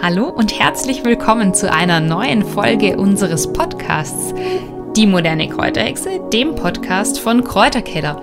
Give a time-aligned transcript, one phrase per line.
[0.00, 4.32] Hallo und herzlich willkommen zu einer neuen Folge unseres Podcasts
[4.94, 8.22] Die moderne Kräuterhexe, dem Podcast von Kräuterkeller.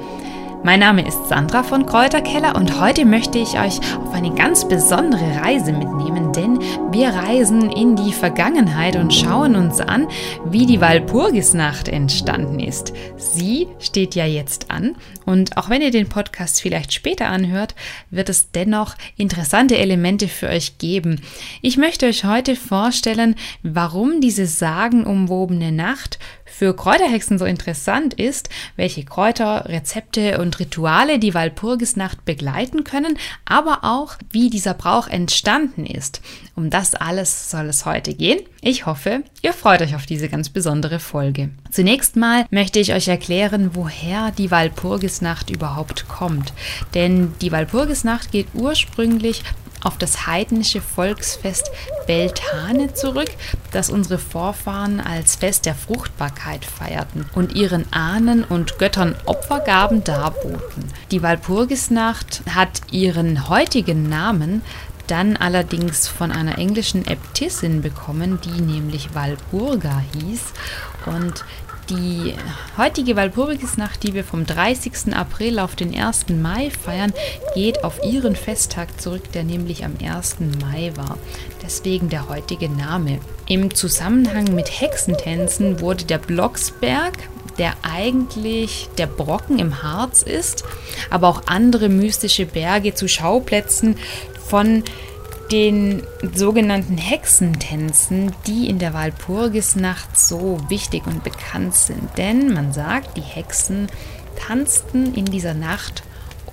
[0.65, 5.39] Mein Name ist Sandra von Kräuterkeller und heute möchte ich euch auf eine ganz besondere
[5.39, 6.59] Reise mitnehmen, denn
[6.91, 10.07] wir reisen in die Vergangenheit und schauen uns an,
[10.43, 12.93] wie die Walpurgisnacht entstanden ist.
[13.15, 17.75] Sie steht ja jetzt an und auch wenn ihr den Podcast vielleicht später anhört,
[18.09, 21.21] wird es dennoch interessante Elemente für euch geben.
[21.61, 29.03] Ich möchte euch heute vorstellen, warum diese sagenumwobene Nacht für Kräuterhexen so interessant ist, welche
[29.03, 36.21] Kräuter, Rezepte und Rituale die Walpurgisnacht begleiten können, aber auch wie dieser Brauch entstanden ist.
[36.55, 38.39] Um das alles soll es heute gehen.
[38.61, 41.49] Ich hoffe, ihr freut euch auf diese ganz besondere Folge.
[41.71, 46.53] Zunächst mal möchte ich euch erklären, woher die Walpurgisnacht überhaupt kommt.
[46.93, 49.43] Denn die Walpurgisnacht geht ursprünglich
[49.85, 51.71] auf das heidnische Volksfest
[52.07, 53.29] Beltane zurück,
[53.71, 60.89] das unsere Vorfahren als Fest der Fruchtbarkeit feierten und ihren Ahnen und Göttern Opfergaben darboten.
[61.11, 64.61] Die Walpurgisnacht hat ihren heutigen Namen
[65.07, 70.41] dann allerdings von einer englischen Äbtissin bekommen, die nämlich Walpurga hieß
[71.05, 71.45] und
[71.89, 72.33] die
[72.77, 75.15] heutige Walpurgisnacht, die wir vom 30.
[75.15, 76.29] April auf den 1.
[76.29, 77.13] Mai feiern,
[77.53, 80.37] geht auf ihren Festtag zurück, der nämlich am 1.
[80.61, 81.17] Mai war.
[81.63, 83.19] Deswegen der heutige Name.
[83.47, 87.13] Im Zusammenhang mit Hexentänzen wurde der Blocksberg,
[87.57, 90.63] der eigentlich der Brocken im Harz ist,
[91.09, 93.97] aber auch andere mystische Berge zu Schauplätzen
[94.47, 94.83] von
[95.51, 96.01] den
[96.33, 102.17] sogenannten Hexentänzen, die in der Walpurgisnacht so wichtig und bekannt sind.
[102.17, 103.87] Denn man sagt, die Hexen
[104.35, 106.03] tanzten in dieser Nacht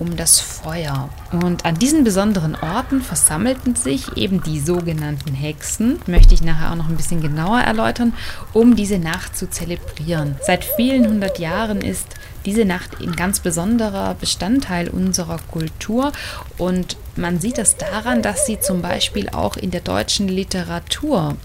[0.03, 1.08] um das Feuer.
[1.31, 6.77] Und an diesen besonderen Orten versammelten sich eben die sogenannten Hexen, möchte ich nachher auch
[6.77, 8.12] noch ein bisschen genauer erläutern,
[8.53, 10.34] um diese Nacht zu zelebrieren.
[10.45, 16.11] Seit vielen hundert Jahren ist diese Nacht ein ganz besonderer Bestandteil unserer Kultur
[16.58, 21.36] und man sieht das daran, dass sie zum Beispiel auch in der deutschen Literatur,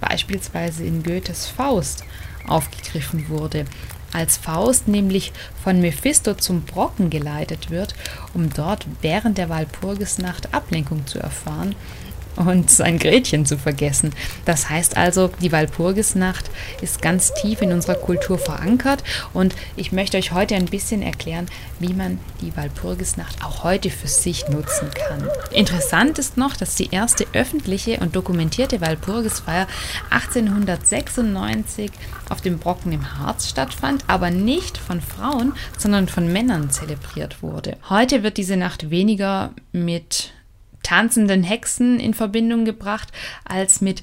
[0.00, 2.04] beispielsweise in Goethes Faust,
[2.46, 3.64] aufgegriffen wurde
[4.14, 5.32] als Faust nämlich
[5.62, 7.94] von Mephisto zum Brocken geleitet wird,
[8.32, 11.74] um dort während der Walpurgisnacht Ablenkung zu erfahren
[12.36, 14.12] und sein Gretchen zu vergessen.
[14.44, 16.50] Das heißt also, die Walpurgisnacht
[16.80, 19.02] ist ganz tief in unserer Kultur verankert
[19.32, 21.46] und ich möchte euch heute ein bisschen erklären,
[21.78, 25.28] wie man die Walpurgisnacht auch heute für sich nutzen kann.
[25.52, 29.66] Interessant ist noch, dass die erste öffentliche und dokumentierte Walpurgisfeier
[30.10, 31.90] 1896
[32.28, 37.76] auf dem Brocken im Harz stattfand, aber nicht von Frauen, sondern von Männern zelebriert wurde.
[37.88, 40.32] Heute wird diese Nacht weniger mit
[40.84, 43.08] tanzenden Hexen in Verbindung gebracht,
[43.44, 44.02] als mit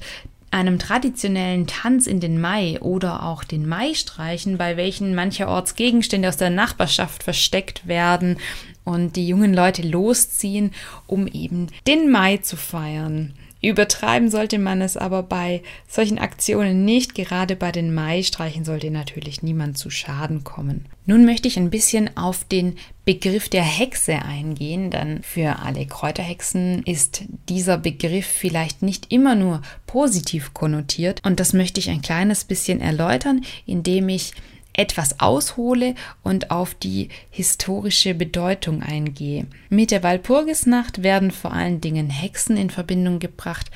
[0.50, 6.36] einem traditionellen Tanz in den Mai oder auch den Maistreichen, bei welchen mancherorts Gegenstände aus
[6.36, 8.36] der Nachbarschaft versteckt werden
[8.84, 10.72] und die jungen Leute losziehen,
[11.06, 13.32] um eben den Mai zu feiern.
[13.62, 17.14] Übertreiben sollte man es aber bei solchen Aktionen nicht.
[17.14, 20.86] Gerade bei den Maistreichen sollte natürlich niemand zu Schaden kommen.
[21.06, 26.82] Nun möchte ich ein bisschen auf den Begriff der Hexe eingehen, denn für alle Kräuterhexen
[26.84, 32.44] ist dieser Begriff vielleicht nicht immer nur positiv konnotiert und das möchte ich ein kleines
[32.44, 34.32] bisschen erläutern, indem ich
[34.74, 39.46] etwas aushole und auf die historische Bedeutung eingehe.
[39.68, 43.70] Mit der Walpurgisnacht werden vor allen Dingen Hexen in Verbindung gebracht,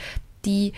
[0.45, 0.73] die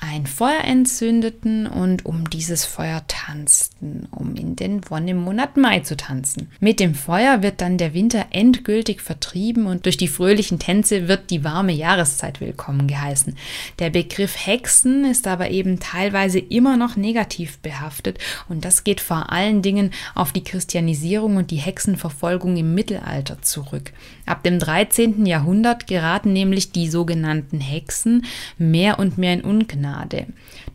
[0.00, 6.48] ein Feuer entzündeten und um dieses Feuer tanzten, um in den Wonnemonat Mai zu tanzen.
[6.58, 11.30] Mit dem Feuer wird dann der Winter endgültig vertrieben und durch die fröhlichen Tänze wird
[11.30, 13.36] die warme Jahreszeit willkommen geheißen.
[13.78, 18.18] Der Begriff Hexen ist aber eben teilweise immer noch negativ behaftet
[18.48, 23.92] und das geht vor allen Dingen auf die Christianisierung und die Hexenverfolgung im Mittelalter zurück.
[24.24, 25.26] Ab dem 13.
[25.26, 28.24] Jahrhundert geraten nämlich die sogenannten Hexen
[28.56, 30.26] mehr und mehr in Ungnade Gnade.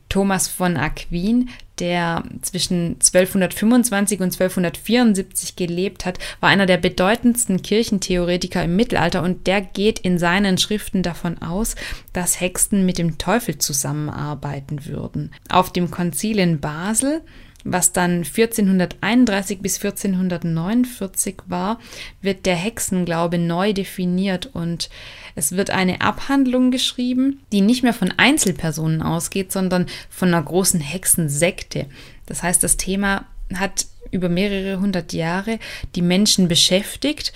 [0.10, 8.64] Thomas von Aquin, der zwischen 1225 und 1274 gelebt hat, war einer der bedeutendsten Kirchentheoretiker
[8.64, 11.76] im Mittelalter und der geht in seinen Schriften davon aus,
[12.14, 15.32] dass Hexen mit dem Teufel zusammenarbeiten würden.
[15.50, 17.22] Auf dem Konzil in Basel
[17.66, 21.80] was dann 1431 bis 1449 war,
[22.22, 24.90] wird der Hexenglaube neu definiert und
[25.34, 30.80] es wird eine Abhandlung geschrieben, die nicht mehr von Einzelpersonen ausgeht, sondern von einer großen
[30.80, 31.88] Hexensekte.
[32.28, 33.26] Das heißt, das Thema
[33.56, 35.60] hat über mehrere hundert Jahre
[35.96, 37.34] die Menschen beschäftigt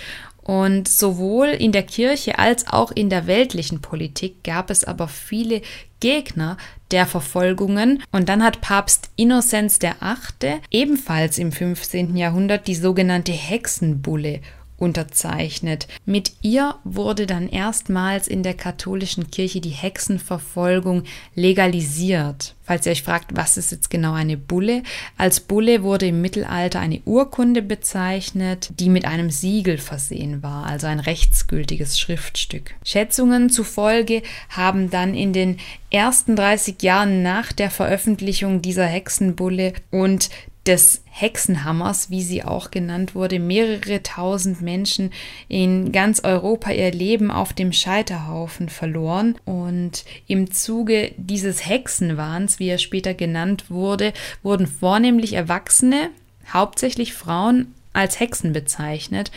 [0.49, 5.61] Und sowohl in der Kirche als auch in der weltlichen Politik gab es aber viele
[5.99, 6.57] Gegner
[6.89, 8.01] der Verfolgungen.
[8.11, 10.55] Und dann hat Papst Innozenz VIII.
[10.71, 12.17] ebenfalls im 15.
[12.17, 14.41] Jahrhundert die sogenannte Hexenbulle
[14.79, 15.87] unterzeichnet.
[16.05, 21.03] Mit ihr wurde dann erstmals in der katholischen Kirche die Hexenverfolgung
[21.35, 22.55] legalisiert.
[22.69, 24.83] Falls ihr euch fragt, was ist jetzt genau eine Bulle?
[25.17, 30.85] Als Bulle wurde im Mittelalter eine Urkunde bezeichnet, die mit einem Siegel versehen war, also
[30.85, 32.75] ein rechtsgültiges Schriftstück.
[32.85, 35.57] Schätzungen zufolge haben dann in den
[35.89, 40.29] ersten 30 Jahren nach der Veröffentlichung dieser Hexenbulle und
[40.65, 45.11] des Hexenhammers, wie sie auch genannt wurde, mehrere tausend Menschen
[45.47, 49.35] in ganz Europa ihr Leben auf dem Scheiterhaufen verloren.
[49.45, 54.13] Und im Zuge dieses Hexenwahns, wie er später genannt wurde,
[54.43, 56.09] wurden vornehmlich Erwachsene,
[56.51, 59.31] hauptsächlich Frauen, als Hexen bezeichnet.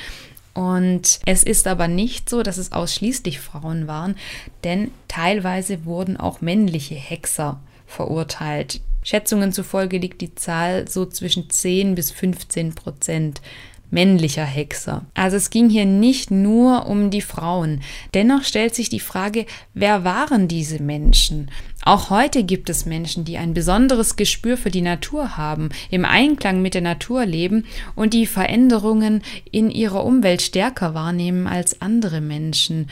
[0.54, 4.16] Und es ist aber nicht so, dass es ausschließlich Frauen waren,
[4.64, 8.82] denn teilweise wurden auch männliche Hexer verurteilt.
[9.02, 13.40] Schätzungen zufolge liegt die Zahl so zwischen 10 bis 15 Prozent
[13.92, 15.04] männlicher Hexer.
[15.14, 17.82] Also es ging hier nicht nur um die Frauen.
[18.14, 19.44] Dennoch stellt sich die Frage,
[19.74, 21.50] wer waren diese Menschen?
[21.84, 26.62] Auch heute gibt es Menschen, die ein besonderes Gespür für die Natur haben, im Einklang
[26.62, 32.88] mit der Natur leben und die Veränderungen in ihrer Umwelt stärker wahrnehmen als andere Menschen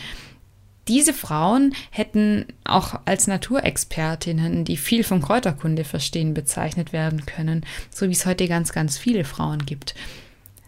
[0.91, 8.09] diese Frauen hätten auch als Naturexpertinnen, die viel von Kräuterkunde verstehen, bezeichnet werden können, so
[8.09, 9.95] wie es heute ganz, ganz viele Frauen gibt.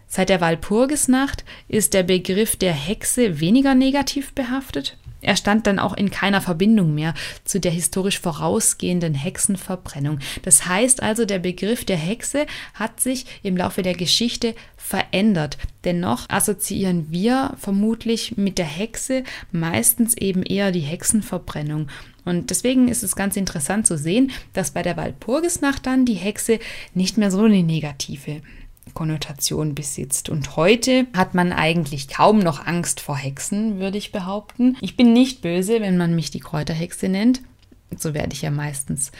[0.07, 4.97] Seit der Walpurgisnacht ist der Begriff der Hexe weniger negativ behaftet.
[5.23, 7.13] Er stand dann auch in keiner Verbindung mehr
[7.45, 10.19] zu der historisch vorausgehenden Hexenverbrennung.
[10.43, 15.57] Das heißt also, der Begriff der Hexe hat sich im Laufe der Geschichte verändert.
[15.85, 21.87] Dennoch assoziieren wir vermutlich mit der Hexe meistens eben eher die Hexenverbrennung.
[22.25, 26.59] Und deswegen ist es ganz interessant zu sehen, dass bei der Walpurgisnacht dann die Hexe
[26.93, 28.41] nicht mehr so eine negative
[28.93, 30.29] Konnotation besitzt.
[30.29, 34.77] Und heute hat man eigentlich kaum noch Angst vor Hexen, würde ich behaupten.
[34.81, 37.41] Ich bin nicht böse, wenn man mich die Kräuterhexe nennt.
[37.97, 39.11] So werde ich ja meistens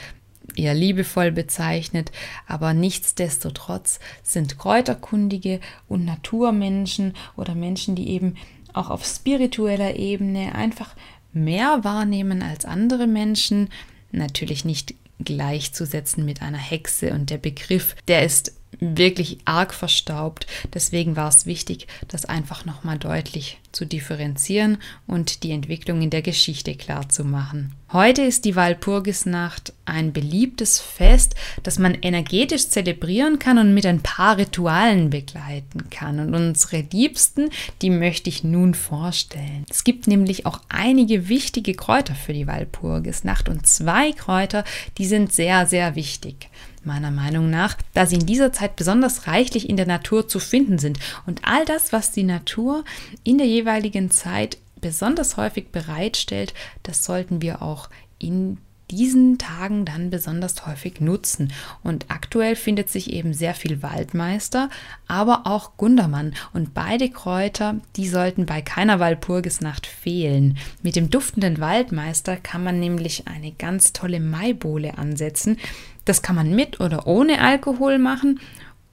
[0.56, 2.12] eher liebevoll bezeichnet,
[2.46, 8.36] aber nichtsdestotrotz sind Kräuterkundige und Naturmenschen oder Menschen, die eben
[8.72, 10.94] auch auf spiritueller Ebene einfach
[11.32, 13.70] mehr wahrnehmen als andere Menschen,
[14.12, 20.46] natürlich nicht gleichzusetzen mit einer Hexe und der Begriff, der ist wirklich arg verstaubt.
[20.72, 26.22] Deswegen war es wichtig, das einfach nochmal deutlich zu differenzieren und die Entwicklung in der
[26.22, 27.72] Geschichte klar zu machen.
[27.92, 34.00] Heute ist die Walpurgisnacht ein beliebtes Fest, das man energetisch zelebrieren kann und mit ein
[34.00, 36.18] paar Ritualen begleiten kann.
[36.18, 37.50] Und unsere Liebsten,
[37.82, 39.64] die möchte ich nun vorstellen.
[39.70, 44.64] Es gibt nämlich auch einige wichtige Kräuter für die Walpurgisnacht und zwei Kräuter,
[44.98, 46.48] die sind sehr, sehr wichtig
[46.86, 50.78] meiner Meinung nach, da sie in dieser Zeit besonders reichlich in der Natur zu finden
[50.78, 50.98] sind.
[51.26, 52.84] Und all das, was die Natur
[53.22, 53.63] in der jeweiligen
[54.10, 57.88] Zeit besonders häufig bereitstellt, das sollten wir auch
[58.18, 58.58] in
[58.90, 61.52] diesen Tagen dann besonders häufig nutzen.
[61.82, 64.68] Und aktuell findet sich eben sehr viel Waldmeister,
[65.08, 66.34] aber auch Gundermann.
[66.52, 70.58] Und beide Kräuter, die sollten bei keiner Walpurgisnacht fehlen.
[70.82, 75.58] Mit dem duftenden Waldmeister kann man nämlich eine ganz tolle Maibohle ansetzen,
[76.04, 78.40] das kann man mit oder ohne Alkohol machen.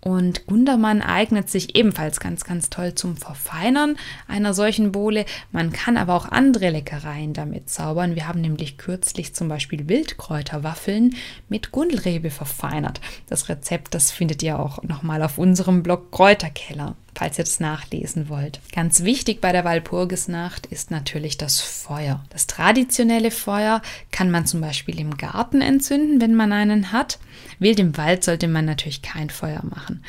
[0.03, 5.25] Und Gundermann eignet sich ebenfalls ganz, ganz toll zum Verfeinern einer solchen Bohle.
[5.51, 8.15] Man kann aber auch andere Leckereien damit zaubern.
[8.15, 11.15] Wir haben nämlich kürzlich zum Beispiel Wildkräuterwaffeln
[11.49, 12.99] mit Gundelrebe verfeinert.
[13.27, 18.29] Das Rezept, das findet ihr auch nochmal auf unserem Blog Kräuterkeller falls ihr das nachlesen
[18.29, 18.59] wollt.
[18.73, 22.23] Ganz wichtig bei der Walpurgisnacht ist natürlich das Feuer.
[22.29, 27.19] Das traditionelle Feuer kann man zum Beispiel im Garten entzünden, wenn man einen hat.
[27.59, 30.03] Wild im Wald sollte man natürlich kein Feuer machen.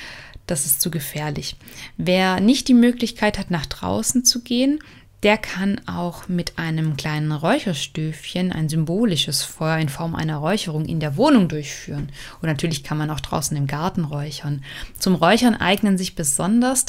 [0.46, 1.56] Das ist zu gefährlich.
[1.96, 4.80] Wer nicht die Möglichkeit hat, nach draußen zu gehen,
[5.22, 10.98] der kann auch mit einem kleinen Räucherstöfchen ein symbolisches Feuer in Form einer Räucherung in
[10.98, 12.08] der Wohnung durchführen.
[12.40, 14.64] Und natürlich kann man auch draußen im Garten räuchern.
[14.98, 16.86] Zum Räuchern eignen sich besonders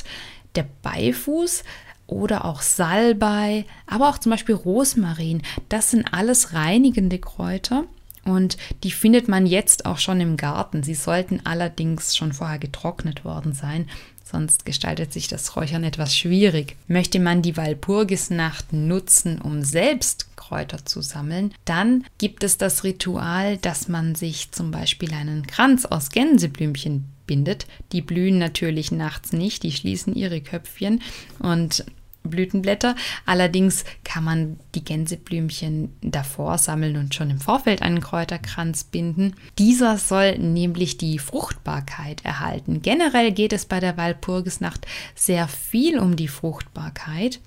[0.55, 1.63] der Beifuß
[2.07, 5.43] oder auch Salbei, aber auch zum Beispiel Rosmarin.
[5.69, 7.85] Das sind alles reinigende Kräuter.
[8.25, 10.83] Und die findet man jetzt auch schon im Garten.
[10.83, 13.89] Sie sollten allerdings schon vorher getrocknet worden sein,
[14.23, 16.77] sonst gestaltet sich das Räuchern etwas schwierig.
[16.87, 23.57] Möchte man die Walpurgisnacht nutzen, um selbst Kräuter zu sammeln, dann gibt es das Ritual,
[23.57, 27.65] dass man sich zum Beispiel einen Kranz aus Gänseblümchen bindet.
[27.91, 31.01] Die blühen natürlich nachts nicht, die schließen ihre Köpfchen
[31.39, 31.85] und
[32.23, 32.95] Blütenblätter.
[33.25, 39.35] Allerdings kann man die Gänseblümchen davor sammeln und schon im Vorfeld einen Kräuterkranz binden.
[39.57, 42.81] Dieser soll nämlich die Fruchtbarkeit erhalten.
[42.81, 47.39] Generell geht es bei der Walpurgisnacht sehr viel um die Fruchtbarkeit.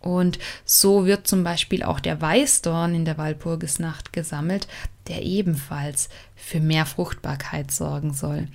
[0.00, 4.66] Und so wird zum Beispiel auch der Weißdorn in der Walpurgisnacht gesammelt,
[5.06, 8.48] der ebenfalls für mehr Fruchtbarkeit sorgen soll.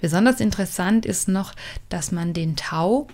[0.00, 1.54] Besonders interessant ist noch,
[1.88, 3.06] dass man den Tau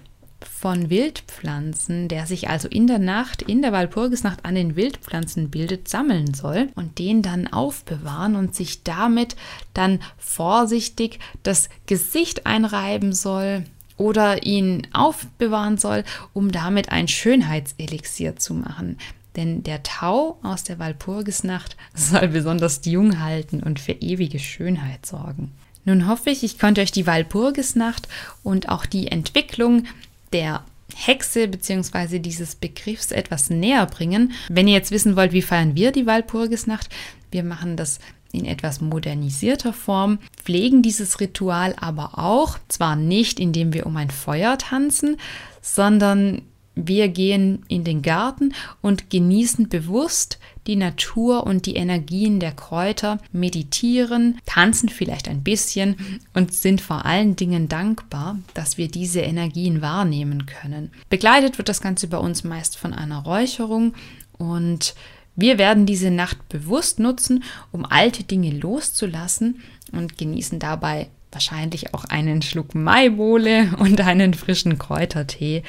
[0.45, 5.89] von Wildpflanzen, der sich also in der Nacht, in der Walpurgisnacht an den Wildpflanzen bildet,
[5.89, 9.37] sammeln soll und den dann aufbewahren und sich damit
[9.75, 13.65] dann vorsichtig das Gesicht einreiben soll
[13.97, 18.97] oder ihn aufbewahren soll, um damit ein Schönheitselixier zu machen.
[19.37, 25.53] Denn der Tau aus der Walpurgisnacht soll besonders jung halten und für ewige Schönheit sorgen.
[25.85, 28.09] Nun hoffe ich, ich konnte euch die Walpurgisnacht
[28.43, 29.85] und auch die Entwicklung
[30.33, 32.19] der Hexe bzw.
[32.19, 34.33] dieses Begriffs etwas näher bringen.
[34.49, 36.89] Wenn ihr jetzt wissen wollt, wie feiern wir die Walpurgisnacht,
[37.31, 38.01] wir machen das
[38.33, 44.11] in etwas modernisierter Form, pflegen dieses Ritual aber auch, zwar nicht indem wir um ein
[44.11, 45.17] Feuer tanzen,
[45.61, 46.43] sondern
[46.75, 53.19] wir gehen in den Garten und genießen bewusst die Natur und die Energien der Kräuter,
[53.33, 59.83] meditieren, tanzen vielleicht ein bisschen und sind vor allen Dingen dankbar, dass wir diese Energien
[59.83, 60.91] wahrnehmen können.
[61.09, 63.95] Begleitet wird das Ganze bei uns meist von einer Räucherung
[64.39, 64.95] und
[65.37, 69.63] wir werden diese Nacht bewusst nutzen, um alte Dinge loszulassen
[69.93, 75.63] und genießen dabei wahrscheinlich auch einen Schluck Maibohle und einen frischen Kräutertee